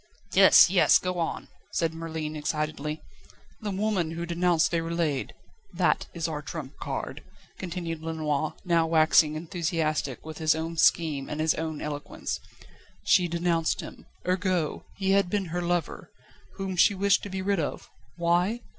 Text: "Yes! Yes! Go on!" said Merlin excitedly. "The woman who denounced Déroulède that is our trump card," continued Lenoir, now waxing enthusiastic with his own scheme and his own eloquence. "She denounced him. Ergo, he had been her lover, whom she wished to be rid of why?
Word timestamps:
"Yes! 0.33 0.67
Yes! 0.71 0.97
Go 0.97 1.19
on!" 1.19 1.47
said 1.73 1.93
Merlin 1.93 2.35
excitedly. 2.35 3.03
"The 3.61 3.69
woman 3.69 4.09
who 4.09 4.25
denounced 4.25 4.71
Déroulède 4.71 5.29
that 5.75 6.07
is 6.11 6.27
our 6.27 6.41
trump 6.41 6.77
card," 6.79 7.21
continued 7.59 8.01
Lenoir, 8.01 8.55
now 8.65 8.87
waxing 8.87 9.35
enthusiastic 9.35 10.25
with 10.25 10.39
his 10.39 10.55
own 10.55 10.75
scheme 10.77 11.29
and 11.29 11.39
his 11.39 11.53
own 11.53 11.81
eloquence. 11.83 12.39
"She 13.03 13.27
denounced 13.27 13.81
him. 13.81 14.07
Ergo, 14.27 14.85
he 14.97 15.11
had 15.11 15.29
been 15.29 15.45
her 15.53 15.61
lover, 15.61 16.09
whom 16.55 16.75
she 16.75 16.95
wished 16.95 17.21
to 17.21 17.29
be 17.29 17.43
rid 17.43 17.59
of 17.59 17.87
why? 18.17 18.61